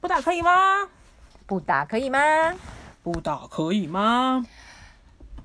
[0.00, 0.88] 不打可以吗？
[1.46, 2.18] 不打可以吗？
[3.02, 4.46] 不打可以吗？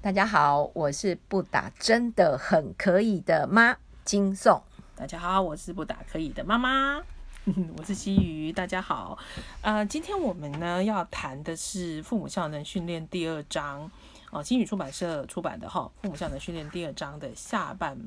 [0.01, 4.63] 大家好，我是不打真的很可以的妈金颂。
[4.96, 7.02] 大家好，我是不打可以的妈妈，
[7.78, 8.54] 我是西鱼。
[8.54, 9.18] 大家好，
[9.60, 13.92] 呃，今天我们呢要谈的是父母效能训练第二章
[14.32, 17.98] 哦，新宇出版社出版的哈，父母效能训练第二章的下半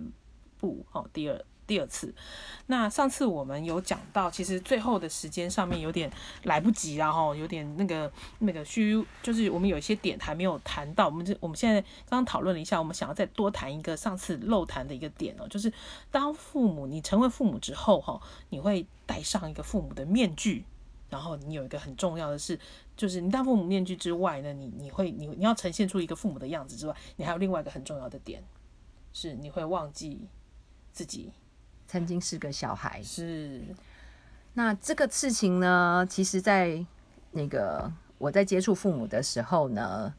[0.59, 1.45] 部哦，第二。
[1.69, 2.13] 第二次，
[2.67, 6.11] 那上次我们有讲到，其实最后的时间上面有点
[6.45, 11.05] 来不及，然后有点那个那个虚，就是我们有一些点还没有谈到。
[11.07, 11.79] 我们这我们现在
[12.09, 15.71] 刚刚讨论了一下，我们想要再多谈一个上次漏谈的一个点哦，就是
[16.11, 20.65] 当父母你成为父母之后哈，你会戴上一个父母的面具，
[21.11, 22.59] 然后你有一个很重要的是，
[22.97, 28.43] 就是你戴父母面具之外呢，你你会你你要呈现出一个父母的样子之外，你还有另外一个很重要的点，
[29.13, 30.27] 是你会忘记
[30.93, 31.31] 自己。
[31.89, 33.63] 曾经是个小孩，是。
[34.53, 36.85] 那这个事情呢，其实，在
[37.31, 40.13] 那个我在接触父母的时候呢，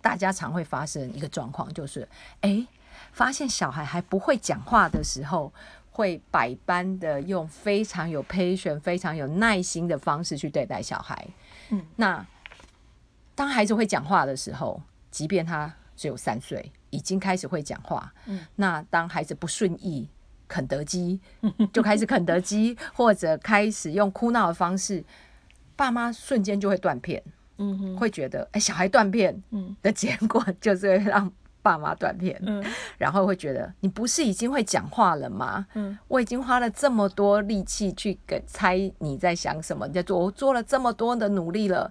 [0.00, 2.06] 大家常会发生一个状况，就是，
[2.42, 2.66] 哎，
[3.12, 5.52] 发现小孩还不会讲话的时候，
[5.90, 11.26] 会百般的用非常有 patience、非常有耐心的方式去对待小孩。
[11.70, 12.24] 嗯，那
[13.34, 20.08] 当孩子会讲话的时候，即便他只有三岁，已经开始会讲话，嗯，那当孩子不顺意。
[20.48, 21.20] 肯德基
[21.72, 25.04] 就开始肯德基，或者开始用哭闹的方式，
[25.74, 27.22] 爸妈瞬间就会断片。
[27.58, 32.38] 嗯哼，会觉得哎，小孩断片，嗯，的结果就是会让爸妈断片。
[32.44, 32.62] 嗯，
[32.98, 35.66] 然后会觉得你不是已经会讲话了吗？
[35.72, 41.90] 嗯，我已经花了这么多力气去给猜你在想什么，你在做，我做了这么多的努力了，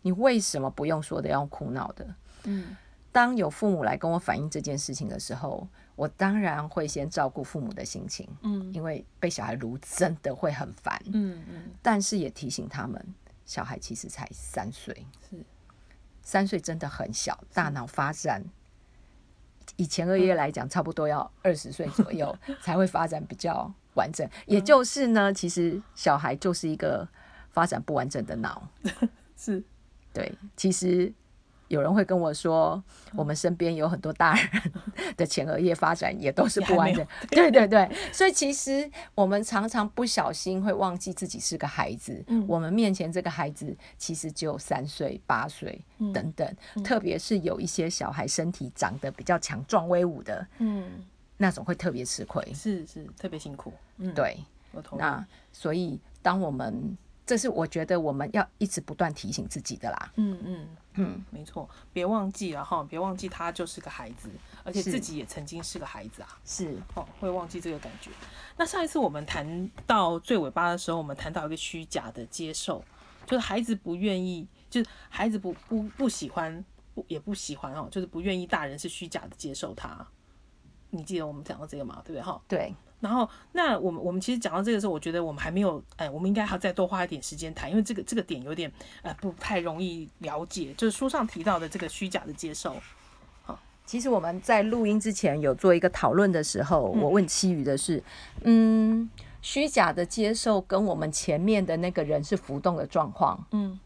[0.00, 2.06] 你为什么不用说的要哭闹的？
[2.44, 2.74] 嗯，
[3.12, 5.68] 当有父母来跟我反映这件事情的时候。
[6.00, 15.44] 我当然会先照顾父母的心情，嗯，因为被小孩撸真的会很烦，嗯嗯，但是也提醒他们，小孩其实才三岁，是。
[16.22, 18.42] 三岁真的很小，大脑发展
[19.76, 22.34] 以前二月来讲，差不多要二十岁左右
[22.64, 27.06] 才会发展比较完整，也就是呢，其实小孩就是一个
[27.50, 28.66] 发展不完整的脑，
[29.36, 29.62] 是。
[30.14, 31.12] 对，其实。
[31.70, 32.82] 有人会跟我说，
[33.14, 34.72] 我们身边有很多大人
[35.16, 37.06] 的前额叶发展也都是不完整。
[37.30, 42.22] 对 对对，所以其实我们常常不小心会忘记自己是个孩子。
[42.26, 45.80] 嗯，我们面前这个孩子其实只有三岁、八岁
[46.12, 46.56] 等等。
[46.82, 51.04] 特别是有一些小孩身体长得比较强壮威武的，嗯，
[51.36, 52.44] 那种会特别吃亏。
[52.52, 53.72] 是是，特别辛苦。
[53.98, 54.36] 嗯，对。
[54.98, 60.12] 那所以当我们这是我觉得我们要一直不断提醒自己的啦。
[60.16, 64.28] 嗯嗯嗯，没错，别忘记了哈，别忘记他就是个孩子，
[64.64, 66.38] 而且自己也曾经是个孩子啊。
[66.44, 68.10] 是哦，会忘记这个感觉。
[68.56, 72.84] 那上一次我们谈到最尾巴的时候，我们谈到一个虚假的接受，
[73.24, 80.06] 就是孩子不愿意，就是孩子不不不喜欢，不也不喜欢哦，就是不愿意大人是虚假的接受他。
[80.90, 82.02] 你记得我们讲到这个吗？
[82.04, 82.22] 对不对？
[82.22, 82.74] 哈，对。
[83.00, 92.76] 然后，那我们我们其实讲到这个时候，我觉得我们还没有，哎，我们应该还要再多花一点时间谈，因为这个这个点有点呃不太容易了解，就是书上提到的这个虚假的接受。
[93.42, 98.04] 好，其实我们在录音之前有做一个讨论的时候，我问七宇的是，
[98.42, 99.08] 嗯，
[99.40, 103.80] 虚假的接受跟我们前面的那个人是浮动的状况，嗯，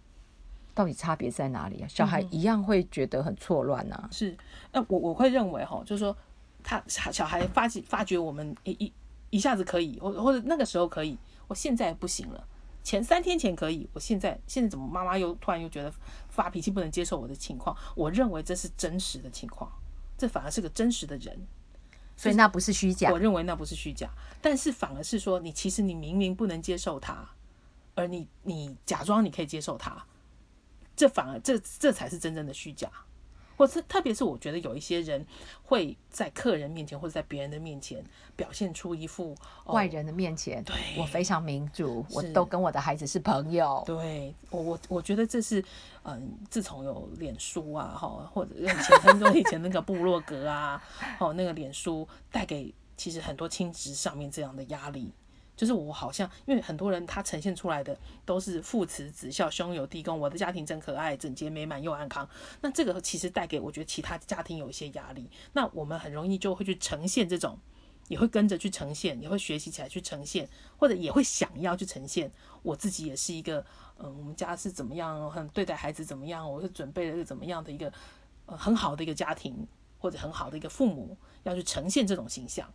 [0.74, 1.86] 到底差别在哪里啊？
[1.88, 4.08] 小孩一样会觉得很错乱啊。
[4.10, 4.36] 是，
[4.72, 6.16] 那我我会认为哈，就是说
[6.64, 8.92] 他小孩发觉发觉我们一一。
[9.34, 11.18] 一下子可以，或或者那个时候可以，
[11.48, 12.46] 我现在不行了。
[12.84, 15.92] 前三天前可以，我现在现在怎么妈妈又突然又觉得
[16.28, 17.76] 发脾气不能接受我的情况？
[17.96, 19.68] 我认为这是真实的情况，
[20.16, 21.36] 这反而是个真实的人，
[22.16, 23.10] 所以那不是虚假。
[23.10, 24.08] 我认为那不是虚假，
[24.40, 27.28] 但是反而是说你其实你明明不能接受他，
[27.96, 30.06] 而你你假装你可以接受他，
[30.94, 32.88] 这反而这这才是真正的虚假。
[33.56, 35.24] 或是特别是我觉得有一些人
[35.62, 38.02] 会在客人面前或者在别人的面前
[38.36, 39.34] 表现出一副
[39.66, 43.82] 外人的面前，对我非常民主，我都跟我的孩子是朋友。
[43.86, 45.64] 对我我我觉得这是
[46.02, 50.82] 嗯，自从有脸书啊哈，或者以前很多以前那个部落格啊，
[51.18, 55.10] 哦那个脸书带给其实很多亲职上面这样的压力。
[55.56, 62.28] 就是我好像，因为很多人他呈现出来的都是父慈子孝、兄友弟恭，我的家庭真可爱、整洁美满又安康。
[62.60, 65.30] 那这个其实带给我觉得其他家庭有一些压力。
[65.52, 67.58] 那我们很容易就会去呈现这种，
[68.08, 72.32] 也会跟着去呈现，也会学习起来去呈现，或者也会想要去呈现。
[72.62, 73.64] 我自己也是一个，
[73.98, 77.92] 嗯，我们家是怎么样，很对待孩子怎么样，我是准备了一个怎么样的一个，
[78.46, 79.66] 呃，很好的一个家庭，
[79.98, 82.68] 或者很好的一个父母，要去呈现这种形象。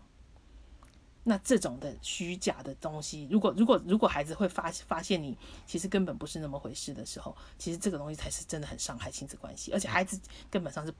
[1.29, 5.37] 那这种的虚假的东西，如果如果如果孩子会发发现你
[5.67, 10.91] 其实根本不是那么回事的时候，其实这个东西才是真的很伤害亲子关系，而且孩子根本上是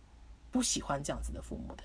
[0.51, 1.83] 不喜欢这样子的父母的。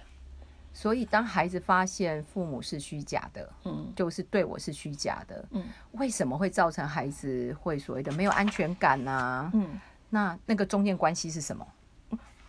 [0.74, 9.80] 所以，当孩子发现父母是虚假的，嗯就是对我是虚假的，嗯为什么会造成孩子会所谓的没有安全感呢、嗯，
[10.10, 11.66] 那那个中间关系是什么？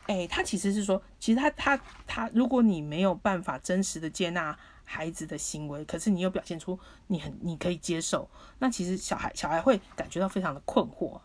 [0.08, 4.56] 哎、他其实是说，其实他他他，如果你没有办法真实的接纳
[4.86, 8.30] 孩子的行为，可是你又表现出你很你可以接受，
[8.60, 11.20] 那其实小孩小孩会感觉到非常的困惑。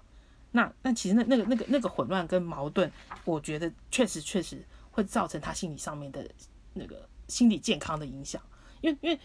[0.51, 2.91] 那那其实那那个那个那个混乱跟矛盾，
[3.25, 6.29] 我觉得确实确实会造成他心理上面的
[6.73, 8.43] 那个心理健康的影响。
[8.81, 9.21] 因为因为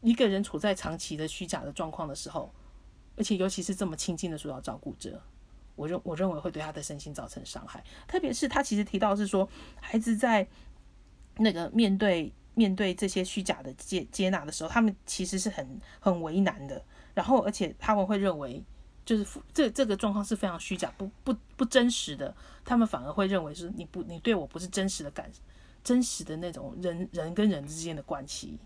[0.00, 2.50] 一个人处在长期的虚假的状况的时候，
[3.16, 5.20] 而且尤其是这么亲近的主要照顾者，
[5.74, 7.84] 我认我认为会对他的身心造成伤害。
[8.06, 9.46] 特别是他其实提到是说，
[9.80, 10.46] 孩子在
[11.36, 16.82] 那个面对面对这些虚假的接接纳的时候，他们其实是很很为难的。
[17.14, 18.62] 然后，而且他们会认为，
[19.04, 22.34] 就是这这个状况是非常虚假、不不不真实的。
[22.64, 25.30] 他们反而会认为是你不你对我不是真实的感，
[25.82, 28.58] 真实的那种人人跟人之间的关系。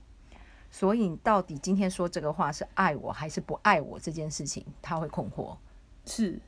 [0.71, 5.57] 所以，你到底今天说这个话是爱我还是不爱我这件事情，他会困惑。
[6.05, 6.39] 是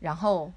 [0.00, 0.52] 然后，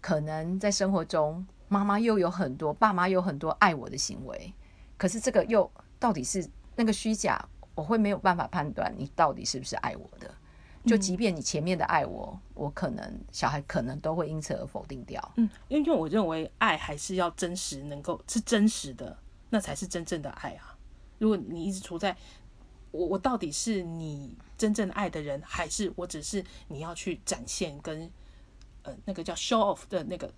[0.00, 4.52] 可能在生活中，妈妈又有很多，爸妈有很多爱我的行为，
[4.98, 6.46] 可是这个又到底是
[6.76, 7.42] 那个虚假，
[7.74, 10.30] 我会没有办法判断你到底是不是爱我的。
[10.86, 15.32] 就即便你前面的爱我，我可能小孩可能都会因此而否定掉。
[15.36, 19.16] 嗯，因为我认为爱还是要真实，能够是真实的，
[19.50, 20.76] 那才是真正的爱啊。
[21.18, 22.16] 如果你一直处在
[22.90, 28.10] 我我到底是你真正爱的人，还是我只是你要去展现跟
[28.84, 30.32] 呃那个叫 show off 的那个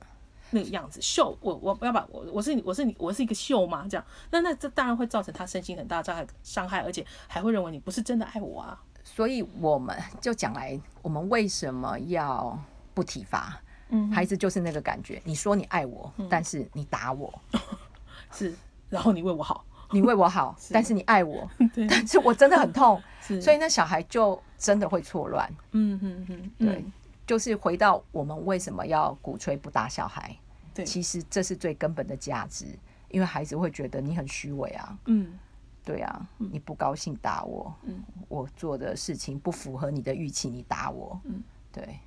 [0.51, 3.87] 那个样子秀，我我要把我我是你我是你我是一个秀吗？
[3.89, 8.81] 这样，那那这当然会造成他身心很大的伤害伤害，而且还会认为你不是真的爱我啊。
[9.03, 12.59] 所以我们就讲来，我们为什么要
[12.95, 13.61] 不体罚？
[13.93, 17.29] 嗯，孩子就是那个感觉，你说你爱我，但是你打我；
[18.31, 18.55] 是，
[18.89, 25.53] 然后你为我好，你为我好， 但是你爱我， 对，但是我真的很痛，是，所以那小孩就真的会错乱。
[25.73, 26.85] 嗯嗯嗯，对，
[27.31, 30.37] 就是回到我们为什么要鼓吹不打小孩，
[30.75, 32.67] 对，其实这是最根本的价值，
[33.09, 35.39] 因为孩子会觉得你很虚伪啊，嗯。
[35.85, 38.03] 对啊，你不高兴打我，嗯。
[38.29, 41.41] 我做的事情不符合你的预期，你打我，嗯。
[41.71, 42.01] 对，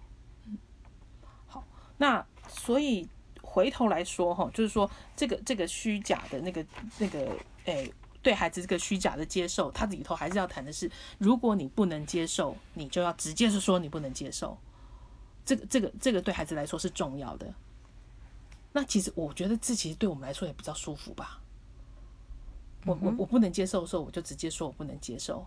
[1.45, 1.63] 好
[1.95, 3.07] 那所以
[3.41, 6.65] 回头来说哈，就是说这个这个虚假的那个
[6.97, 7.31] 那个
[7.63, 7.89] 诶、
[8.21, 14.57] 对孩子这个虚假的接受，它里头还是要谈的是，如果你不能接受，你就要直接是说你不能接受。
[15.45, 17.53] 这个这个这个对孩子来说是重要的。
[18.71, 21.39] 那其实我觉得这其实对我们来说也比较舒服吧。
[22.85, 25.45] 我我我不能接受的时候，我就直接说我不能接受。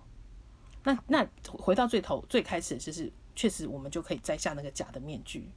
[0.85, 1.27] 那那
[1.59, 5.51] 回到最头最开始，就是确实我们就可以摘下那个假的面具，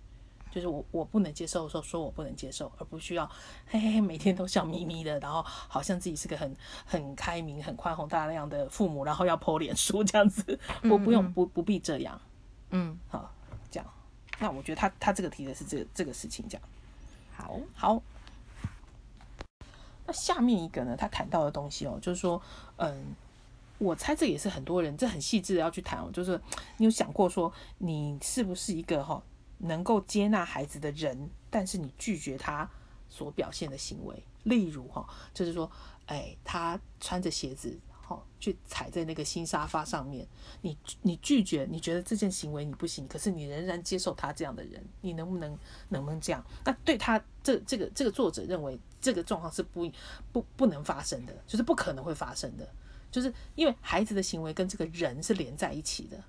[0.51, 3.25] 就是我我不能接受的时候说我不能接受，而不需要
[3.68, 6.53] 嘿嘿嘿每天都笑眯眯的，然后好像自己是个很
[6.86, 10.59] 很开明、很宽宏大量的父母，然后要剖脸书这样子，
[10.89, 12.19] 我不用不不必这样，
[12.71, 13.31] 嗯，好。
[14.39, 16.68] 那我觉得他他这个提的是这个这个事情这样。
[17.36, 18.01] 好，好，
[20.06, 22.41] 那下面一个呢，他谈到的东西哦，就是说，
[22.77, 23.15] 嗯，
[23.77, 26.39] 我猜这也是很多人这很细致的要去谈哦，就是
[26.77, 29.21] 你有想过说，你是不是一个哈、
[29.59, 32.69] 能够接纳孩子的人，但是你拒绝他
[33.10, 35.69] 所表现的行为，例如哈、就是说，
[36.08, 37.77] 哎，他穿着鞋子。
[38.10, 40.28] 哦，去踩在那个新沙发上面，
[40.62, 45.58] 你你拒绝，你觉得这件行为你不行，可是你仍然接受他这样的人，你能不能
[45.89, 46.44] 能不能这样？
[46.66, 49.89] 那对他这这个这个作者认为这个状况是不
[50.32, 52.68] 不不能发生的，就是不可能会发生的，
[53.12, 56.22] 就是因为孩子的行为跟这个人是连在一起的。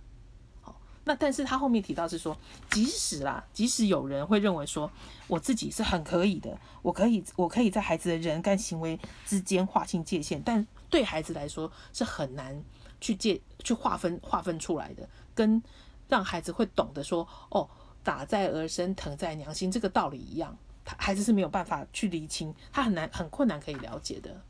[1.05, 2.37] 那但是他后面提到是说，
[2.71, 4.91] 即使啦，即使有人会认为说
[5.27, 12.63] 我自己是很可以的，我可以我可以在孩子的人跟行为之间划清界限，但对孩子来说是很难
[13.01, 15.61] 去界去划分划分出来的，跟
[16.09, 17.69] 让孩子会懂得说哦，
[18.05, 24.41] 打在儿身，疼在娘心这个道理一样，他孩子是没有办法去厘清，他很难很困难可以了解的。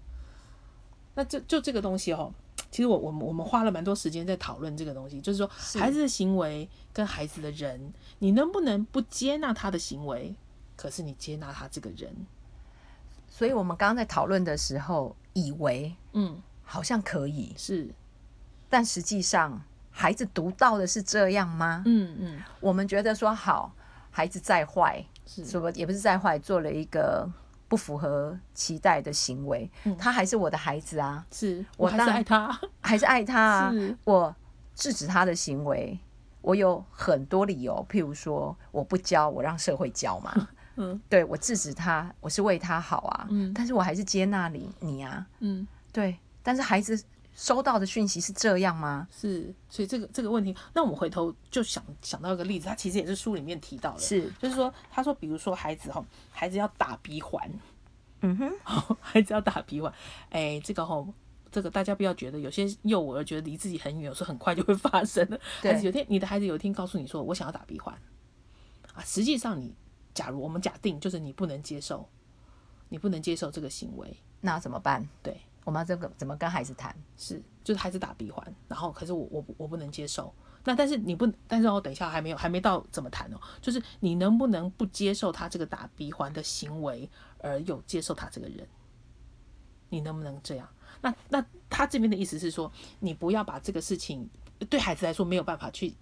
[1.15, 2.33] 那就就这个东西哦，
[2.71, 5.51] 其实我我们我们花了蛮多时间在讨论这个东西，就是说
[5.81, 10.35] 孩子的行为跟孩子的人，你能不能不接纳他的行为，
[10.77, 12.15] 可是你接纳他这个人？
[13.29, 17.89] 所以我们刚刚在讨论的时候，以为嗯，好像可以，是，
[18.69, 21.83] 但实际上孩子读到的是这样吗？
[21.87, 23.73] 嗯嗯，我们觉得说好，
[24.11, 27.29] 孩子再坏，是，什么也不是再坏，做了一个
[27.71, 33.73] 不符合期待的行为，他还是我的孩子啊，是我还是爱他， 还是爱他啊。
[34.03, 34.35] 我
[34.75, 35.97] 制止他的行为，
[36.43, 40.49] 我有很多理由，譬如说我不教，我让社会教嘛。
[40.83, 43.27] 嗯对我制止他，我是为他好啊。
[43.31, 45.25] 嗯但是我还是接纳你你啊。
[45.39, 45.65] 嗯。
[45.93, 47.01] 对，但是孩子
[47.35, 49.09] 收到的讯息是这样吗？
[49.11, 57.51] 是，所以这个这个问题，那我们回头就想想到一个例子，他其实也是书里面提到的，是，就是说，他说，比如说孩子哈，孩子要打鼻环，
[58.21, 59.93] 嗯哼， 孩子要打鼻环，
[60.31, 61.09] 哎，这个吼，
[61.51, 65.41] 这个大家不要觉得有些幼儿觉得离自己很远，有时候很快就会发生了。
[65.63, 65.73] 对。
[65.73, 67.95] 孩子有天，你的孩子有一天告诉你说，我想要打鼻环，
[68.95, 69.75] 啊，实际上你，
[70.13, 72.09] 假如我们假定就是你不能接受，
[72.89, 75.09] 你不能接受这个行为，那怎么办？
[75.23, 76.95] 对，我们要这个怎么跟孩子谈？
[77.17, 80.33] 是，就是孩子打鼻环，然后可是我我我不能接受。
[80.65, 88.67] 那但是你不，但是我等一下还没有还没到怎么谈哦，就是你能不能不接受他这个打鼻环的行为，而有接受他这个人？
[89.89, 90.69] 你能不能这样？
[91.01, 94.29] 那那他这边的意思是说，你不要把这个事情
[94.69, 95.95] 对孩子来说没有办法去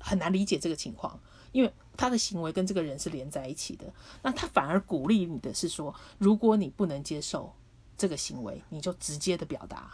[0.00, 1.18] 很难理解这个情况，
[1.52, 3.92] 因为他的行为跟这个人是连在一起的。
[4.22, 7.54] 那他反而鼓励你的是说，如果你不能接受
[8.00, 9.92] 这个行为，你就直接的表达，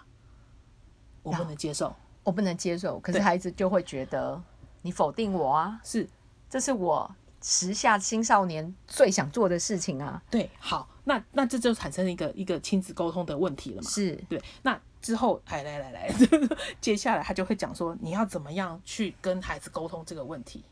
[1.24, 1.92] 我不能接受。
[2.22, 4.40] 我不能接受，可是孩子就会觉得
[4.82, 6.08] 你否定我啊，是
[6.48, 10.22] 这是我时下青少年最想做的事情啊。
[10.30, 13.90] 对，好，那那这就产生一个一个亲子沟通的问题了嘛？
[13.90, 16.14] 是，对，那之后，哎，来来来，
[16.80, 20.64] 接下来他就会讲说，你要怎么样去跟孩子沟通这个问题。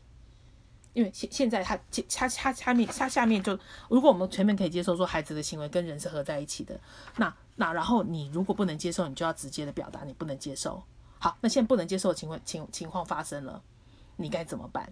[0.95, 3.59] 因为现现在他他他下面他下面就，
[3.89, 6.79] 如果我们全面可以接受说孩子的行为跟人是合在一起的，
[7.17, 10.81] 那那然后你如果不能接受，你就要直接的表达你不能接受。
[11.19, 13.61] 好，那现在不能接受的情况情情况发生了，
[14.15, 14.91] 你该怎么办？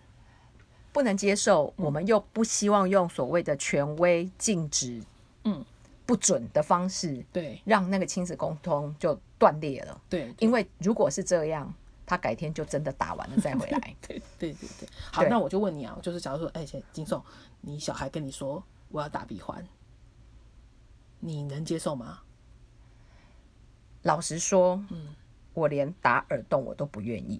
[0.91, 5.01] 不能接受，我们又不希望用所谓的权威、禁止、
[5.45, 5.63] 嗯，
[6.05, 10.01] 不准的方式，对让那个亲子沟通就断裂了。
[10.09, 11.73] 对，因为如果是这样，
[12.05, 13.79] 他改天就真的打完了再回来。
[14.07, 17.23] 对对对对，好，那我就问你啊，就是假如说，哎，金颂，
[17.61, 19.65] 你小孩跟你说我要打鼻环，
[21.19, 22.19] 你能接受吗？
[24.03, 25.15] 老实说，嗯。
[25.55, 27.39] 我连打耳洞我都不愿意。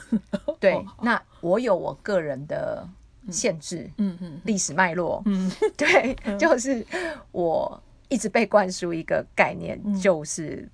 [0.60, 0.84] 对，哦。
[1.00, 2.86] 那我有我个人的
[3.30, 6.86] 限制，嗯嗯历史脉络，嗯， 对，就是
[7.32, 9.98] 我一直被灌输一个概念，嗯。
[9.98, 10.68] 就是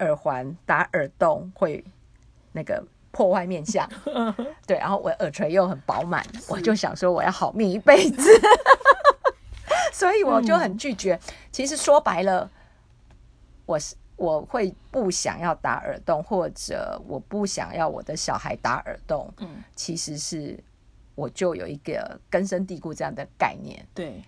[0.00, 1.82] 耳环打耳洞会
[2.52, 3.88] 那个破坏面相，
[4.66, 8.30] 对，然后我耳垂又很饱满，我就想说我要好命一辈子，
[9.92, 11.18] 所以我就很拒绝。
[11.50, 12.50] 其实说白了，
[13.66, 13.94] 我是。
[14.14, 20.56] 我会不想要打耳洞，或者我不想要我的小孩打耳洞，嗯，其实是
[21.16, 24.22] 我就有一个根深蒂固这样的概念，对，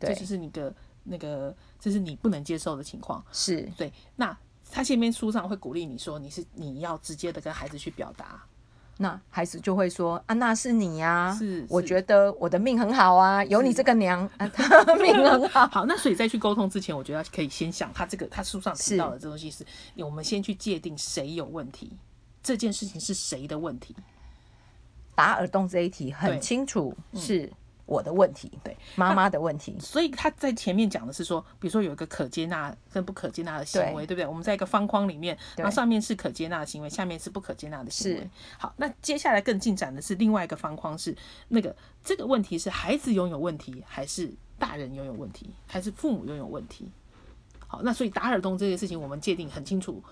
[0.00, 0.12] 对。
[0.12, 3.24] 这就是你的那个，这是你不能接受的情况。
[3.30, 3.60] 是。
[3.76, 4.36] 对，那
[4.70, 8.42] 他前面书上会鼓励你说，你是你要直接的跟孩子去表达，
[8.98, 14.50] 那孩子就会说啊，那是你呀、是我是觉得我的命很好啊，有你这个娘，啊、
[15.00, 15.66] 命很好。
[15.72, 19.64] 好，那所以在去沟通之前，我觉得可以先想他这个他书上提到的这东西是，
[19.96, 21.92] 我们先去界定谁有问题，
[22.42, 23.94] 这件事情是谁的问题。
[25.14, 27.50] 打耳洞这一题很清楚是
[27.86, 34.26] 我的问题，对，妈妈的问题，所以他在前面讲的是说，比如说有一个可接纳跟不可接纳的行为，对不对？
[34.26, 38.30] 我们在一个方框里面，然后上面是可接纳的行为，下面是不可接纳的行为是。
[38.58, 41.16] 好，那接下来更进展的是另外一个方框是
[41.48, 41.74] 那个
[42.04, 46.90] 这个问题是孩子拥有问题，还是大人拥有问题，还是父母拥有问题？
[47.68, 50.02] 好，那所以打耳洞这件事情，我们界定很清楚。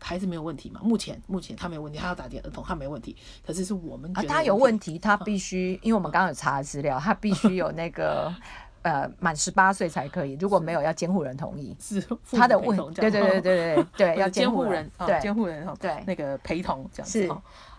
[0.00, 0.80] 孩子没有问题嘛？
[0.82, 3.14] 目前目前他没有问题，他要打点耳洞，他没问题。
[3.46, 8.34] 可是是我们觉啊，得他有问题，他嗯必须，因为我们刚刚有查资料，他必须有那个
[8.82, 11.76] 呃满十八岁才可以，如果没有要监护人同意。
[11.78, 17.32] 是父他的问对对对对对对，要监护护人啊，对 监护人哈，对那个陪同这样子是。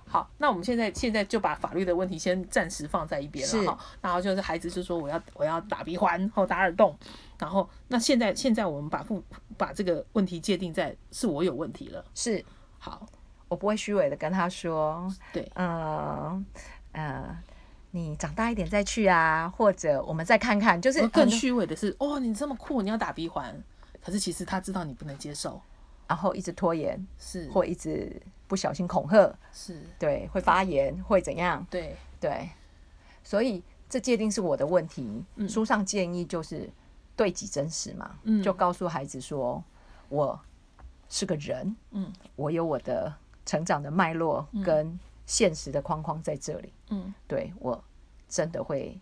[0.08, 3.80] 好，那我们现在现在就把法律的问题先暂时放在一边是了哈。
[4.02, 6.94] 然后就是孩子就说我要我要打鼻环或打耳洞，
[7.42, 9.24] 然后那现在现在我们把父
[9.58, 12.06] 把这个问题界定在是我有问题了。
[12.14, 12.46] 是
[12.78, 13.04] 好，
[13.48, 16.46] 我不会虚伪的跟他说，对，嗯
[16.92, 17.36] 呃，
[17.90, 23.60] 你长大一点再去啊，或者我们再看看，就是更虚伪的是，哦，你这么酷，你要打鼻环，
[24.04, 25.60] 可是其实他知道你不能接受，
[26.08, 31.66] 然后一直拖延，是或一直不小心恐吓，是，对，会发炎，会怎样？
[31.72, 32.48] 对，对，
[33.24, 35.26] 所以这界定是我的问题。
[35.38, 36.70] 嗯书上建议就是
[37.16, 39.64] 对己真实嘛，嗯就告诉孩子说，
[40.10, 40.40] 我
[41.10, 43.14] 是个人，嗯我有我的
[43.46, 46.74] 成长的脉络跟现实的框框在这里。
[46.90, 47.84] 嗯对我
[48.28, 49.00] 真的会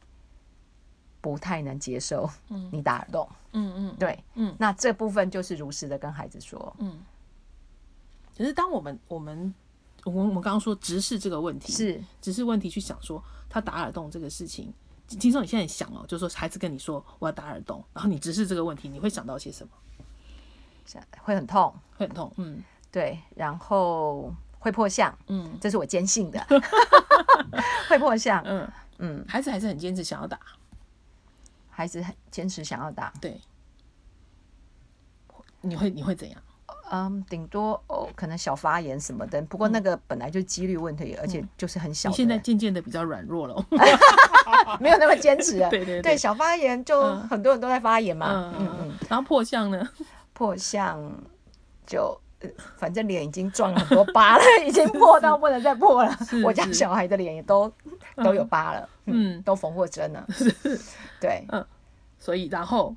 [1.22, 2.30] 不太能接受
[2.72, 3.30] 你打耳洞。
[3.51, 7.00] 嗯嗯，对，嗯那这部分就是如实的跟孩子说，嗯。
[8.38, 9.54] 可是当我们我们
[10.06, 14.74] 我们我们刚刚说直视这个问题，是直视问题去想说他打耳洞这个事情。
[15.18, 19.72] 听说你现在想哦，就是说孩子跟你说我要打耳洞，然后你直视这个问题，你会想到些什么？
[21.22, 22.63] 会很痛，会很痛，嗯。
[22.92, 25.58] 对，然后会破相，嗯。
[25.62, 26.44] 这是我坚信的，
[27.88, 28.42] 会破相。
[28.44, 30.39] 嗯，嗯，孩子还是很坚持想要打，
[31.70, 33.39] 孩子很坚持想要打，对。
[35.62, 36.42] 你会你会怎样？
[36.91, 42.10] 嗯，顶多哦，可能小发炎什么的，不过那个本来就几率问题，而且就是很小。
[42.10, 43.65] 你现在渐渐的比较软弱了哦。
[44.79, 45.69] 没有那么坚持 了。
[45.69, 48.51] 对对对对，小发炎就嗯很多人都在发炎嘛。
[48.58, 48.93] 嗯嗯。
[49.10, 49.88] 然后破相呢？
[50.34, 51.00] 破相
[51.86, 52.19] 就。
[52.41, 56.41] 呃反正脸已经撞了很多疤了，已经破到不能再破了 是。
[56.46, 57.69] 我家小孩的脸也都
[58.15, 60.25] 都有疤了，嗯，嗯都缝过针了。
[61.19, 61.46] 对，
[62.17, 62.96] 所以然后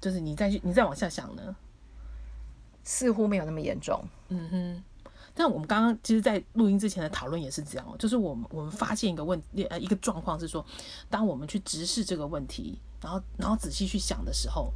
[0.00, 1.56] 就是你再去你再往下想呢？
[2.86, 4.02] 似乎没有那么严重。
[4.28, 4.84] 嗯哼。
[5.34, 9.38] 但我们刚刚其实，在录音之前的讨论也是这样哦，就是我们我们发现一个问
[9.68, 10.64] 呃一个状况是说，
[11.10, 14.72] 当我们去直视这个问题，然后然后仔细去想的时候，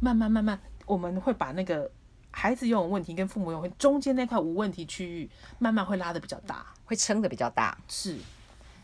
[0.00, 1.90] 慢慢慢慢，我们会把那个
[2.30, 5.28] 孩子拥有问题跟父母拥有问题中间那块无问题区域，
[5.58, 6.64] 慢慢会拉的比较大。
[6.84, 8.16] 会撑的比较大，是，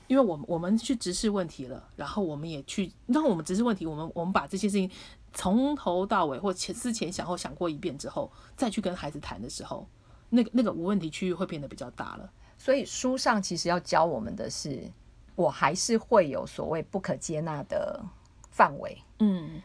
[0.08, 4.90] 因为我们我们去直视问题了，然后我们也去，让我们直视问题，我们我们把这些事情
[5.34, 9.86] 从头到尾或前思前想后想过一遍之后，再去跟孩子谈的时候，
[10.30, 12.30] 那个那个无问题区域会变得比较大了。
[12.56, 14.90] 所以书上其实要教我们的是，
[15.34, 18.02] 我还是会有所谓不可接纳的
[18.50, 18.96] 范围。
[19.18, 19.60] 嗯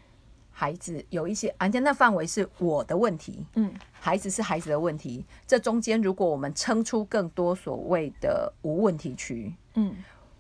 [0.52, 5.24] 孩子有一些，而且那范围是我的问题，嗯孩子是孩子的问题。
[5.48, 9.96] 这中间，如果我们撑出更多所谓的无问题区，嗯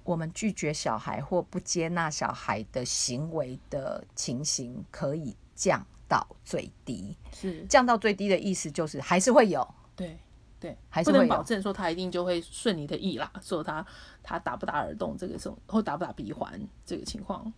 [0.09, 7.15] 我们拒绝小孩或不接纳小孩的行为的情形，可以降到最低。
[7.31, 10.17] 是降到最低的意思就是还是会有，对
[10.59, 13.85] 对，还是会有不能保证说他一定就会顺你的意啦，说他
[14.23, 17.53] 他打不打耳洞这个种或打不打鼻环这个情况。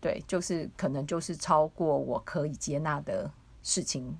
[0.00, 3.30] 对，就是可能就是超过我可以接纳的
[3.62, 4.16] 事情，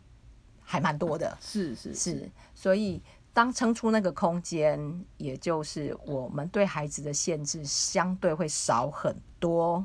[0.61, 1.35] 还蛮多的。
[1.40, 3.00] 是是是，所以
[3.33, 9.85] 当撑出那个空间，也就是我们对孩子的限制相对会少很多。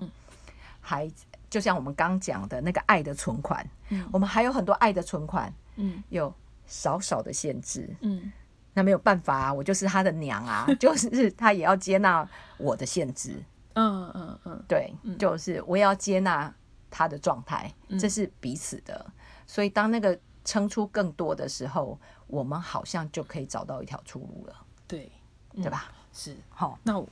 [0.82, 6.34] 孩子就像我们刚讲的那个爱的存款，嗯我们还有很多爱的存款，嗯有
[6.66, 7.96] 少少的限制。
[8.02, 8.32] 嗯
[8.74, 12.28] 那没有办法啊，我就是他的娘啊， 就是他也要接纳
[12.58, 13.42] 我的限制。
[13.74, 16.54] 嗯嗯嗯，对，就是我也要接纳
[16.92, 19.06] 他的状态，这是彼此的。
[19.48, 24.56] 所以当那个撑出更多的时候，我们好像就可以找到一条出路了，
[24.88, 25.12] 对，
[25.54, 25.92] 对吧？
[26.14, 26.36] 是。
[26.50, 27.08] 好，那我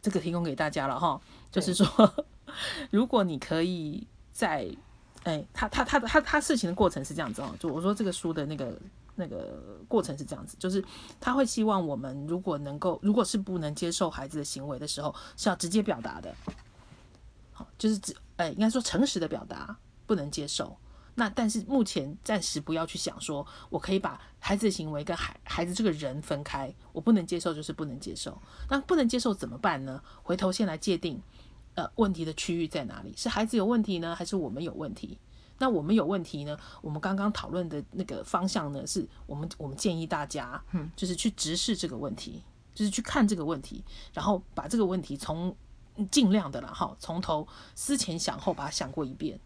[0.00, 2.24] 这个提供给大家了哈，就是说，
[2.90, 4.70] 如果你可以在，
[5.24, 8.72] 哎，他他他他他事情的过程是这样子哦，就我说这个书的那个
[9.16, 10.82] 那个过程是这样子，就是
[11.20, 16.34] 他会希望我们如果能够，如果是不能接受孩子的行为的时候，是要直接表达的，
[17.52, 20.76] 好，就是只，哎，应该说诚实的表达，不能接受。
[21.20, 28.40] 那但是目前暂时不要去想说，我可以把孩子的行为跟孩孩子这个人分开，我不能接受就是不能接受。
[28.70, 30.02] 那不能接受怎么办呢？
[30.22, 31.20] 回头先来界定，
[31.74, 33.12] 呃，问题的区域在哪里？
[33.18, 35.18] 是孩子有问题呢，还是我们有问题？
[35.58, 36.56] 那我们有问题呢？
[36.80, 42.42] 我们刚刚讨论的那个方向呢，是我们我们建议大家，嗯，就是去直视这个问题，
[42.74, 45.54] 就是去看这个问题，然后把这个问题从
[46.10, 49.38] 尽量的了哈，从头思前想后把它想过一遍。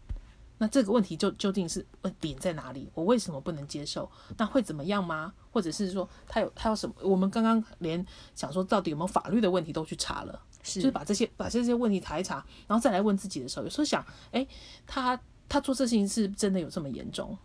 [0.57, 2.89] 那这个问题就究竟是呃点在哪里？
[2.93, 4.09] 我为什么不能接受？
[4.37, 5.33] 那会怎么样吗？
[5.51, 6.95] 或者是说他有他有什么？
[7.01, 8.03] 我们刚刚连
[8.35, 14.47] 想说到底有没有法律的问题都去查了，是就是把这些把这些问题查一查，然后再来问自己的时候，有时候想，哎，
[14.87, 17.37] 他他做这事情是真的有这么严重，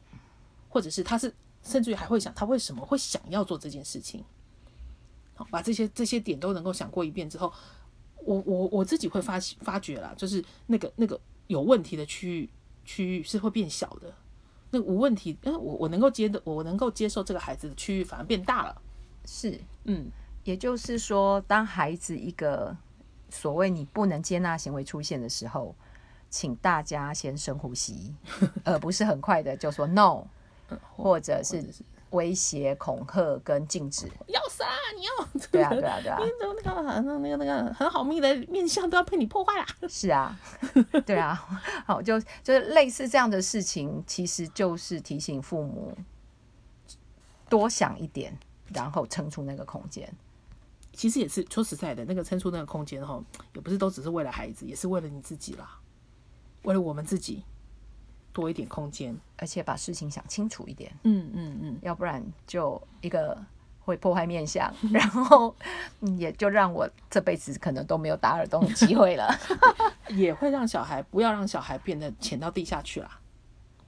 [0.69, 4.25] 或者是他是甚至于还会想他为什么会想要做这件事情？
[5.35, 7.53] 好，把这些这些点都能够想过一遍之后，
[8.25, 12.49] 我我我自己会发发觉啦，就是那个那个有问题的区域
[12.91, 14.13] 区域是会变小的，
[14.73, 18.83] 那无问题，嗯，我我能够接的，我能够接受这个孩子的区域反而变大了，
[19.25, 20.11] 是，嗯。
[20.43, 22.77] 也就是说，当孩子一个
[23.29, 25.77] 所谓你不能接纳行为出现的时候，
[26.31, 28.13] 请大家先深呼吸，
[28.65, 30.25] 而不是很快的就说 no，
[30.97, 34.07] 或者是或者是威胁、恐吓跟禁止。
[34.27, 34.65] 要杀
[34.97, 35.11] 你要，
[35.51, 39.67] 对啊，对啊，对啊， 那个那个那个那个很好命的面相都要被你破坏啦。
[39.89, 40.39] 是啊，
[41.07, 41.35] 对啊，
[41.87, 45.97] 好，就就是类似这样的事情，其实就是提醒父母
[47.49, 48.37] 多想一点，
[48.75, 50.13] 然后撑出那个空间。
[50.93, 53.23] 其实也是说实在的，那个撑出那个空间哈，
[53.55, 55.79] 也不是都只是为了孩子，也是为了你自己啦。
[56.65, 57.43] 为了我们自己
[58.33, 59.17] 多一点空间。
[59.37, 63.37] 而且把事情想清楚一点，嗯嗯嗯，要不然就一个
[63.81, 65.55] 会破坏面相， 然后
[66.01, 69.27] 嗯也就让我这辈子可能都没有打耳洞的机会了。
[70.11, 73.19] 也会让小孩不要让小孩变得潜到地下去啦。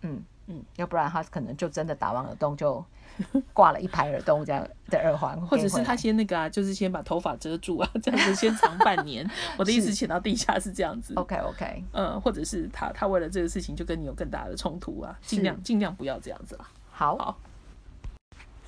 [0.00, 0.14] 嗯
[0.46, 2.82] 嗯嗯，要不然他可能就真的打完耳洞就
[3.52, 9.28] 挂了一排耳洞这样的耳环，或者是他先那个啊，就是先把头发遮住啊， 这样子先藏半年。
[9.58, 11.14] 我的意思，潜到地下是这样子。
[11.14, 16.68] OK OK，嗯，或者是他他为了这个事情就跟你有更大的冲突啊，尽量尽量不要这样子啦。
[16.90, 17.38] 好，好，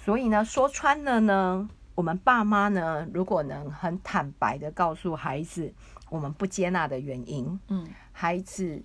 [0.05, 5.73] 所以呢，说穿了呢，我们爸妈呢，如果能很坦白的告诉孩子
[6.11, 7.87] 我们不接纳的原因，嗯。
[8.17, 8.81] 孩子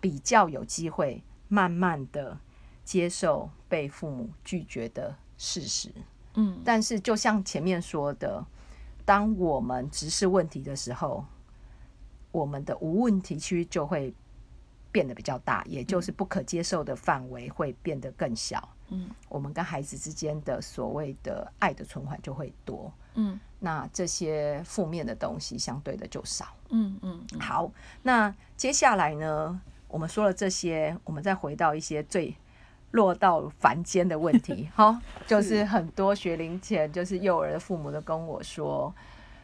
[0.00, 2.38] 比较有机会慢慢的
[2.90, 5.92] 接受被父母拒绝的事实。
[6.34, 8.44] 嗯但是就像前面说的，
[9.04, 11.24] 当我们直视问题的时候，
[12.32, 14.12] 我们的无问题区就会
[14.90, 18.68] 变得比较大，也就是不可接受的范围会变得更小。
[18.88, 26.56] 嗯我们跟孩子之间的所谓的爱的存款就会多，嗯那这些负面的东西相对的就少。
[26.70, 27.70] 嗯嗯嗯好，
[28.02, 32.34] 那接下来呢，我们说了这些，我们再回到一些最
[32.92, 34.68] 落到凡间的问题。
[34.76, 38.94] 哈，就是很多学龄前就是幼儿的父母都跟我说。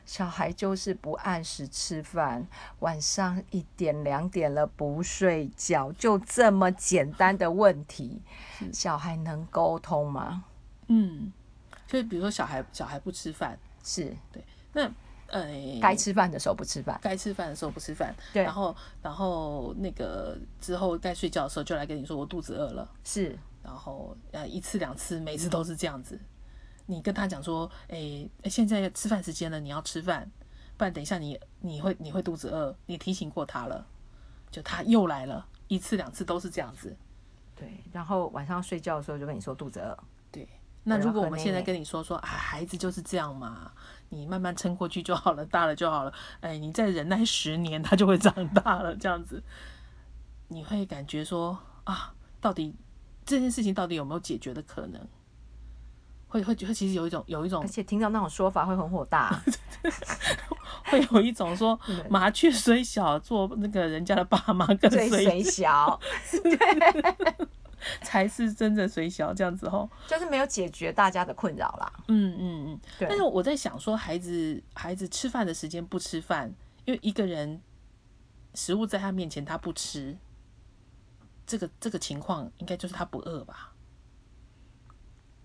[0.05, 2.47] 小孩就是不按时吃饭，
[2.79, 8.23] 晚上一点两点了不睡觉，就这么简单的问题，
[8.73, 10.45] 小孩能沟通吗？
[10.87, 11.33] 嗯，
[11.89, 14.89] 所以比如说小孩小孩不吃饭，是对那
[15.29, 15.49] 呃
[15.81, 26.19] 该吃饭的时候不吃饭，该吃饭的时候不吃饭，对然后然后那个之后该睡觉的时候就来跟你说我肚子饿了，是然后呃一次两次，每次都是这样子。
[26.89, 30.31] 你跟他讲说，诶、诶现在吃饭时间了，你要吃饭，
[30.77, 32.73] 不然等一下你你会你会肚子饿。
[32.87, 33.85] 你提醒过他了，
[34.53, 36.97] 就他又来了，一次两次都是这样子。
[37.57, 37.83] 对。
[37.93, 39.99] 然后晚上睡觉的时候就跟你说肚子饿，
[40.31, 40.49] 对，
[40.85, 43.73] 那如果我们现在跟你说说啊，孩子就是这样嘛，
[44.09, 46.13] 你慢慢撑过去就好了，大了就好了。
[46.41, 49.43] 哎，你再忍耐十年，他就会长大了，这样子，
[50.49, 52.75] 你会感觉说啊，到底
[53.25, 55.01] 这件事情到底有没有解决的可能？
[56.29, 59.41] 会会会，其实有一种有一种而且听到那种说法会很火大。
[60.87, 61.79] 会有一种说
[62.11, 65.99] 麻雀虽小，做那个人家的爸妈更最虽虽小，
[68.03, 69.89] 才是真正水小这样子吼。
[70.07, 71.93] 就是没有解决大家的困扰啦。
[72.09, 72.81] 嗯嗯嗯。
[72.99, 76.53] 对但是我在想说，孩子孩子吃饭的时间不吃饭，
[76.85, 77.61] 因为一个人
[78.55, 80.17] 食物在他面前他不吃，
[81.47, 83.73] 这个这个情况应该就是他不饿吧？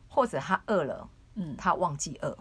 [0.08, 2.38] 或者他饿了，嗯他忘记饿，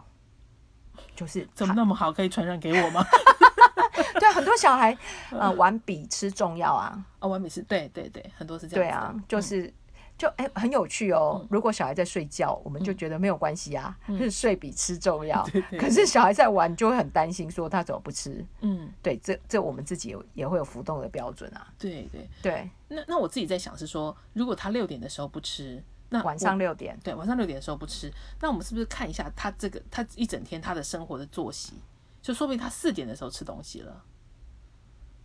[1.14, 3.04] 就是 怎么那么好，可以传染给我吗？
[4.18, 4.96] 对很多小孩
[5.30, 8.84] 呃玩比吃重要啊，啊，玩比吃对对对，很多是这样。
[8.84, 9.72] 对啊，就是。
[10.20, 11.46] 就哎、很有趣哦。
[11.48, 15.42] 如果小孩在睡觉，我们就觉得没有关系啊，是 睡比吃重要。
[15.78, 18.44] 可是小孩在玩，就会很担心，说他怎么不吃？
[18.60, 21.72] 嗯，对，这这我们自己也也会有浮动的标准啊。
[21.78, 22.28] 对对。
[22.42, 31.72] 对，那那我自己在想是说，如果他六点的时候不吃，那晚上六点，对晚上六点的时候不吃，那我们是不是看一下他这个他一整天他的生活的作息，
[32.20, 34.04] 就说不定他四点的时候吃东西了。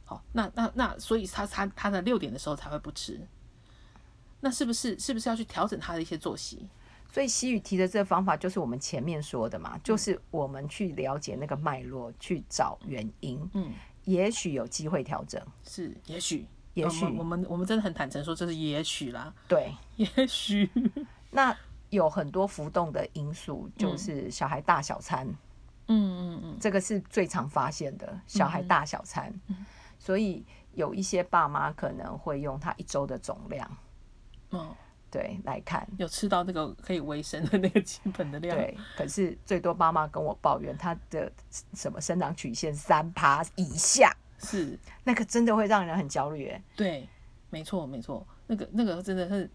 [0.05, 3.19] 好，那那那，所以他他他的六点的时候才会不吃，
[4.39, 6.69] 那是不是是不是要去调整他的一些作息？
[7.11, 9.61] 所以西语提的这个方法就是我们前面说的嗯。
[9.61, 13.71] 嘛，就是我们去了解那个脉络，去找原因，嗯，
[14.03, 15.41] 也许有机会调整。
[15.63, 17.05] 是也许，也许。
[17.05, 20.69] 我们我们我们真的很坦诚说这是也许啦，对，也许，
[21.31, 21.55] 那
[21.89, 25.25] 有很多浮动的因素，就是小孩大小餐，
[25.87, 29.33] 嗯嗯嗯，这个是最常发现的，小孩大小餐。
[29.97, 33.77] 所以有一些爸妈可能会用他一周的总量，
[34.55, 34.75] 哦，
[35.11, 35.87] 对来看。
[35.97, 41.31] 有吃到那个可以维生的那个基本的量，对，可是最多妈妈跟我抱怨，她的
[41.73, 44.77] 什么生长曲线三趴以下，是。
[45.03, 46.61] 那个真的会让人很焦虑耶。
[46.75, 47.07] 对，
[47.49, 49.49] 没错没错，那个那个真的是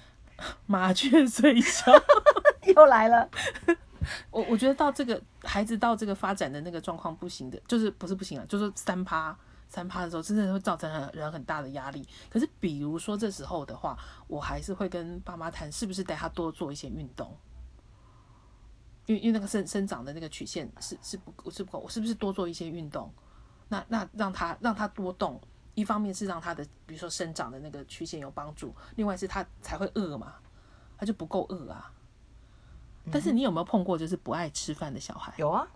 [0.66, 1.92] 麻雀虽小，
[2.74, 3.28] 又来了，
[4.30, 9.36] 我我觉得到这个孩子到这个发展的那个状况不行的，就是不是不行了，就是三趴
[9.70, 12.06] 三趴的时候，真的会造成人人很大的压力。
[12.28, 17.34] 可是比如说这时候的话，我还是会跟爸妈谈，是不是带他多做一些运动。
[19.06, 23.10] 因为因为那个生生长的那个曲线是是不是不够，我是不是多做一些运动？
[23.68, 25.40] 那那让他让他多动，
[25.74, 30.34] 一方面是让他的比如说生长的那个曲线有帮助，另外是他才会饿嘛，
[30.98, 31.92] 他就不够饿啊。
[33.10, 35.32] 但是你有没有碰过就是不爱吃饭的小孩？
[35.38, 35.66] 有啊，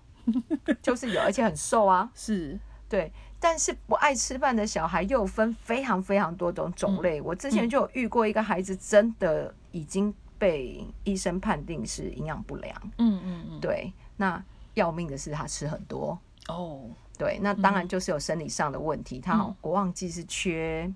[0.82, 2.10] 就是有，而且很瘦啊。
[2.14, 3.12] 是，对，
[3.44, 7.20] 但是不爱吃饭的小孩又分非常非常多种种类。
[7.20, 12.74] 我之前就有遇过一个孩子，真的已经被医生判定是营养不良。
[12.96, 16.18] 嗯嗯嗯，对，那要命的是他吃很多。
[16.48, 19.20] 哦，对，那当然就是有生理上的问题。
[19.20, 20.90] 他好我忘记是缺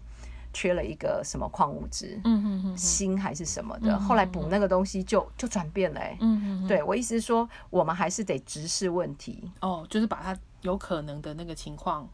[0.55, 4.01] 缺了一个什么矿物质，嗯嗯嗯锌还是什么的。
[4.01, 6.17] 后来补那个东西就就转变了、欸。
[6.21, 9.51] 嗯嗯，对我意思是说，我们还是得直视问题。
[9.61, 12.09] 哦，就是把他有可能的那个情况，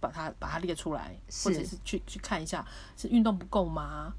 [0.00, 4.12] 把它把它列出来，或者是是去去看一下，是运动不够吗？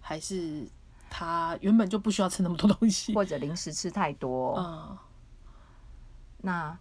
[0.00, 0.66] 还是
[1.08, 3.14] 他原本就不需要吃那么多东西？
[3.14, 4.98] 或者零食吃太多，嗯
[6.44, 6.76] 那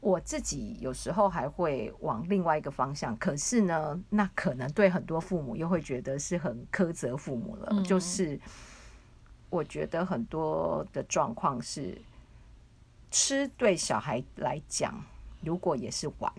[0.00, 7.68] 我自己有时候还会往另外一个方向，可是呢，那可能对很多父母又会觉得是很苛责父母了。
[7.70, 8.40] 嗯就是
[9.50, 12.00] 我觉得很多的状况是，
[13.10, 14.94] 吃对小孩来讲，
[15.40, 16.32] 如果也是玩，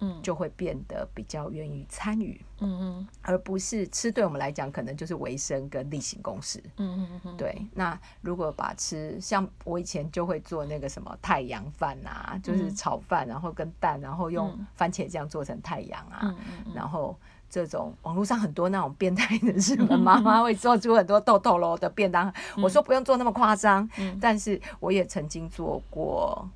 [0.00, 0.20] 嗯。
[0.22, 3.08] 就会变得比较愿意参与，嗯嗯。
[3.22, 6.62] 而不是吃对我们来讲，可能就是维生跟例行公事。
[6.76, 14.66] 嗯嗯嗯，对，那如果把吃像我以前就会做那个什么太阳饭啊，就是炒饭，然后跟蛋，然后用嗯。
[14.74, 16.72] 番茄酱做成太阳啊，嗯嗯嗯。
[16.74, 17.16] 然后
[17.48, 22.32] 这种网络上很多那种变态的日本 妈妈会做出很多豆豆喽的便当，
[22.62, 24.18] 我说不用做那么夸张，嗯。
[24.20, 26.46] 但是我也曾经做过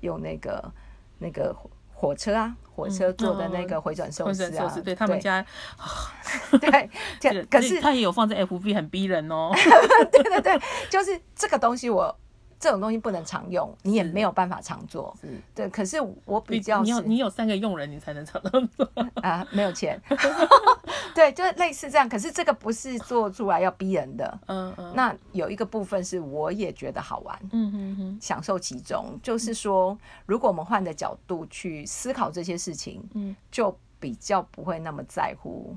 [0.00, 0.72] 用那个
[1.18, 1.54] 那个
[2.02, 5.46] 火车啊，火车做的那个回转寿回司啊，转寿司，对他们家
[6.60, 6.90] 对，
[7.22, 9.52] 对可是他也有放在 FB，很逼人哦。
[10.10, 10.60] 对对对，
[10.90, 12.18] 就是这个东西我。
[12.62, 15.12] 这种东西不能常用，你也没有办法常做。
[15.52, 18.88] 对，可是我比较你有你有三个佣人，你才能常常做。
[19.20, 20.00] 啊、没有钱。
[21.12, 22.08] 对，就是类似这样。
[22.08, 24.38] 可是这个不是做出来要逼人的。
[24.46, 29.18] 嗯嗯那有一个部分是我也觉得好玩，嗯嗯嗯享受其中。
[29.24, 35.76] 就是说，如果我们换个角度去思考这些事情，嗯就比较不会那么在乎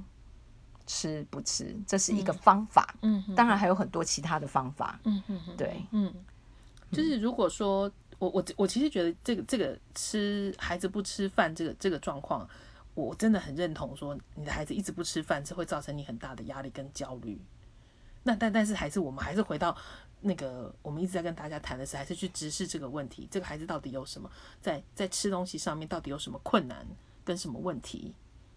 [0.86, 2.93] 吃不吃，这是一个方法。
[3.02, 5.00] 嗯当然还有很多其他的方法。
[5.04, 5.21] 嗯，
[5.58, 6.13] 对，嗯，
[6.95, 12.47] 就是如果说我我我其实觉得这个这个吃孩子不吃饭这个这个状况，
[12.93, 17.39] 我真的很认同说你的孩子一直不吃饭是会造成你很大的压力跟焦虑。
[18.23, 19.75] 那但但是还是我们还是回到
[20.21, 24.31] 那个我们一直在跟大家谈的是，还是去直视这个问题，这个孩子到底有什么
[24.62, 26.88] 在在吃东西上面到底有什么困难
[27.23, 28.15] 跟什么问题，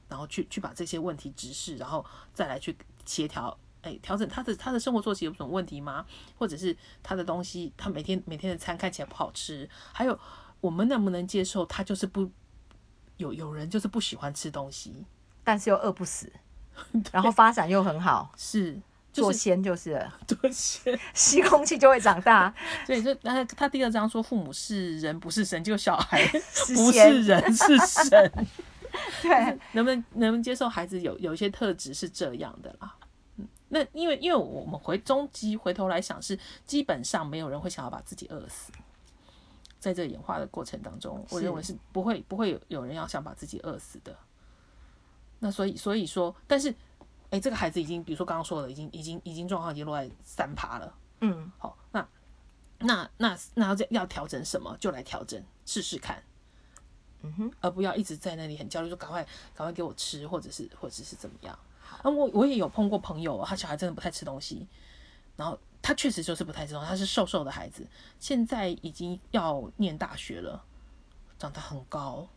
[0.09, 3.59] 然后去去把这些问题直视，然后再来去协调。
[3.89, 6.05] 哎，调整他的他的生活作息有什么问题吗？
[6.37, 10.19] 或者是他的东西，他每天每天的餐看起来不好吃，还有
[10.61, 12.31] 我们能不能接受他就是不
[13.17, 15.07] 有有人就是不喜欢吃东西，
[15.43, 16.31] 但是又饿不死，
[17.11, 18.79] 然后发展又很好，是
[19.13, 20.99] 做就是仙就是了多些。
[21.15, 22.55] 吸空气就会长大，
[22.87, 28.47] 所以就他他第二章说父母是人不是神，就小孩是不是人是神，
[29.23, 32.95] 对，能不能能不能接受孩子有有一些特质是这样的啦？
[33.69, 38.73] 嗯，那因为因为我们回终极回头来想是，基本上没有人会想要把自己饿死。
[39.81, 44.17] 在这演化的过程当中，我认为是不会不会有有人要想把自己饿死的。
[45.39, 46.75] 那所以所以说，但是，
[47.31, 50.93] 哎、这个孩子已经，比如说刚刚说的，已经已经已经状况已经落在三趴了。
[51.21, 52.09] 嗯，好，那
[52.79, 56.21] 那那那要要调整什么，就来调整试试看。
[57.23, 59.23] 嗯哼，而不要一直在那里很焦虑，说赶快
[59.55, 61.57] 赶快给我吃，或者是或者是怎么样。
[62.03, 64.67] 啊，我我也有碰过朋友，他小孩真的不太吃东西，
[65.37, 67.87] 然后他确实就是不太吃东西，他是瘦瘦的孩子，
[68.19, 70.63] 现在已经要念大学了，
[71.39, 72.29] 长得很高，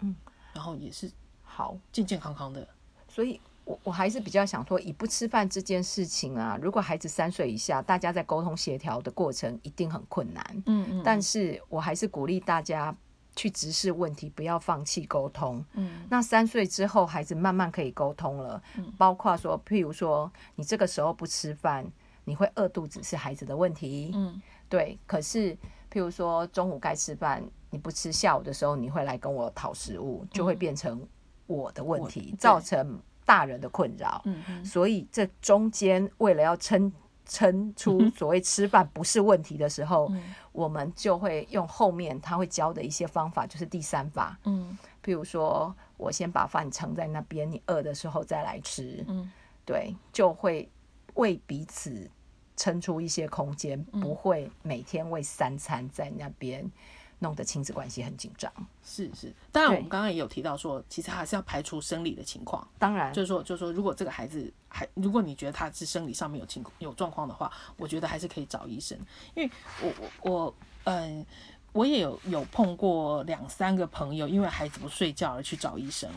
[0.00, 0.14] 嗯，
[0.52, 1.10] 然后也是
[1.42, 2.66] 好，健健康康的，
[3.08, 12.94] 所以我我还是比较想说，以不吃饭这件事情啊，如果孩子三岁以下，大家在沟通协调的过程一定很困难，嗯嗯，但是我还是鼓励大家
[13.36, 15.64] 去直视问题，不要放弃沟通。
[15.74, 18.60] 嗯那三岁之后，孩子慢慢可以沟通了，
[18.96, 21.86] 包括说，譬如说，你这个时候不吃饭，
[22.24, 24.98] 你会饿肚子是孩子的问题，嗯对。
[25.06, 25.54] 可是，
[25.92, 31.06] 譬如说中午该吃饭，你不吃，下午的时候你会来跟我讨食物，就会变成
[31.46, 34.24] 我的问题，对造成大人的困扰。
[34.64, 36.90] 所以这中间为了要撑
[37.26, 40.34] 撑出所谓吃饭不是问题的时候，嗯。
[40.52, 44.78] 我们就会用后面他会教的一些方法，就是第三法，嗯。
[45.04, 49.30] 譬如说我先把饭盛在那边，你饿的时候再来吃，嗯。
[49.66, 50.66] 对，就会
[51.14, 52.10] 为彼此
[52.56, 54.00] 撑出一些空间，嗯。
[54.00, 56.70] 不会每天为三餐在那边
[57.18, 58.52] 弄得亲子关系很紧张。
[58.84, 62.66] 是是，当然我们刚刚也有提到说，其实还是要排除生理的情况。
[62.78, 68.98] 当然，就是说，就是说，如果这个孩子还，如果你觉得他是生理上面有情有状况的话，我觉得还是可以找医生，
[69.34, 69.50] 因为
[69.82, 71.26] 我我我嗯。
[71.72, 76.10] 我也有有碰过两三个朋友，因为孩子不睡觉而去找医生。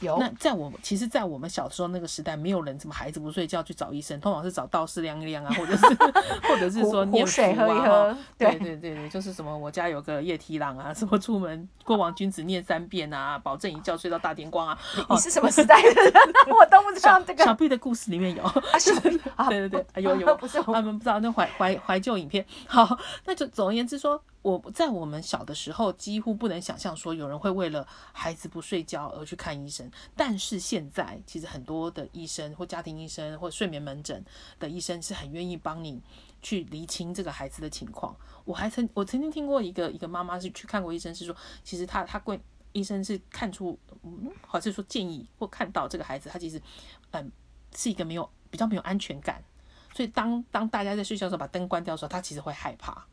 [0.00, 5.86] 有那在我们其实，在我们小时候那个时代，没有人怎么孩子不睡觉去找医生，通常是找道士量一量啊， 或者是
[6.48, 14.78] 或者是说湖念湖水喝一喝对对对对对，就是什么我家有个夜提郎啊，什么出门过往君子念三遍啊， 保证一觉睡到大天光啊。
[15.08, 16.12] 你是什么时代的人？
[16.48, 18.92] 我都不知道这个小 B 的故事里面有，啊，小
[19.36, 22.44] 啊，对对对，啊有有，不是我他们不知道那怀怀怀旧影片。
[22.66, 29.90] 好，那就总而言之说，我在我们小的时候，几乎不能想象说有人会为了孩子不睡觉而去看医生。
[30.14, 34.24] 但是现在，其实很多的医生或家庭医生或睡眠门诊
[34.60, 36.00] 的医生是很愿意帮你
[36.40, 38.14] 去厘清这个孩子的情况。
[38.44, 46.62] 我还曾我曾经听过一个一个妈妈是去看过医生，是说其实她她贵医生是看出，嗯，好像是说建议或看到这个孩子他其实
[47.10, 47.32] 嗯
[47.74, 49.42] 是一个没有比较没有安全感。
[49.92, 53.04] 所以当当大家在睡觉的时候把灯关掉的时候，他其实会害怕，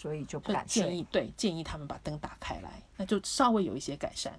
[0.00, 0.82] 所以就不敢睡。
[0.82, 4.32] 建议对建议他们把灯打开来，那就稍微有一些改善。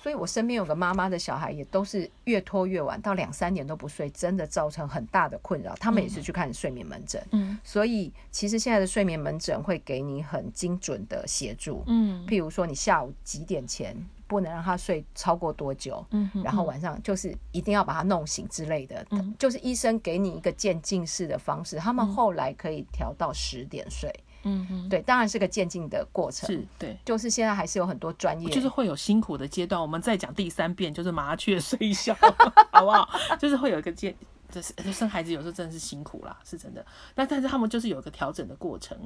[0.00, 5.74] 所以我身边有个妈妈的小孩也都是越拖越晚，到两三点都不睡，真的造成很大的困扰。
[5.76, 13.96] 他们也是去看睡眠门诊，嗯所以其实现在的睡眠门诊会给你很精准的协助，嗯譬如说你下午几点前
[14.28, 24.14] 不能让他睡超过多久，嗯然后晚上就是一定要把他弄醒之类的，嗯就是医生给你一个渐进式的方式，他们后来可以调到十点睡。
[24.44, 26.96] 嗯嗯，对，当然是个渐进的过程，是对。
[27.04, 32.14] 就是现在还是有很多专业，就是会有辛苦的阶段，我们再讲第三遍，就是麻雀虽小，
[32.72, 33.08] 好不好？
[33.38, 34.14] 就是会有一个渐，
[34.50, 36.84] 就是生孩子有时候真的是辛苦啦，是真的。
[37.14, 38.96] 但但是他们就是有一个调整的过程，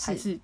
[0.00, 0.40] 还是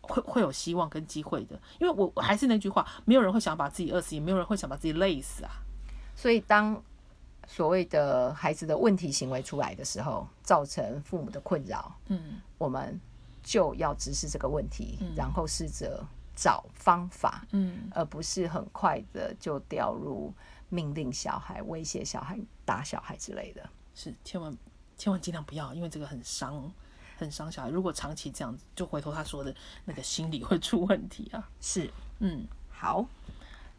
[0.00, 1.60] 会会有希望跟机会的。
[1.80, 5.50] 因为我我还是那句话，没有人会想把自己饿死，也没有人会想把自己累死啊。
[6.14, 6.80] 所以当
[7.46, 13.00] 所谓的孩子的问题行为出来的时候，造成父母的困扰，嗯我们
[13.42, 16.04] 就要直视这个问题，然后试着
[16.36, 20.30] 找方法，嗯，而不是很快的就掉入
[20.68, 23.66] 命令小孩、威胁小孩、打小孩之类的。
[23.94, 24.54] 是千万
[24.98, 26.70] 千万尽量不要，因为这个很伤。
[27.16, 31.50] 很伤小孩，如果长期这样子，就回头他说的那个心理会出问题啊。
[31.60, 33.06] 是，嗯，好，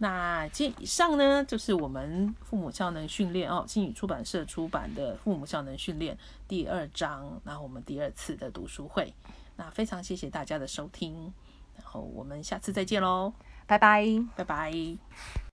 [0.01, 6.15] 那这以上呢，就是我们父母效能训练哦，新宇出版社出版的《父母效能训练》
[6.47, 9.13] 第二章，然后我们第二次的读书会。
[9.57, 11.31] 那非常谢谢大家的收听，
[11.77, 13.31] 然后我们下次再见喽，
[13.67, 14.03] 拜拜。
[14.35, 14.71] 拜拜。